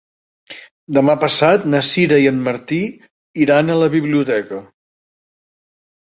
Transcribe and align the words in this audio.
Demà 0.97 1.15
passat 1.23 1.65
na 1.73 1.81
Sira 1.89 2.17
i 2.23 2.25
en 2.29 2.39
Martí 2.47 2.79
iran 3.45 3.69
a 3.69 3.75
la 3.81 3.91
biblioteca. 3.97 4.63